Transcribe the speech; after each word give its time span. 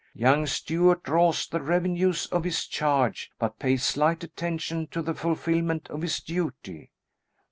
Young 0.15 0.47
Stuart 0.47 1.03
draws 1.03 1.45
the 1.47 1.61
revenues 1.61 2.25
of 2.31 2.43
his 2.43 2.65
charge, 2.65 3.29
but 3.37 3.59
pays 3.59 3.83
slight 3.85 4.23
attention 4.23 4.87
to 4.87 5.03
the 5.03 5.13
fulfilment 5.13 5.87
of 5.91 6.01
his 6.01 6.19
duty." 6.21 6.89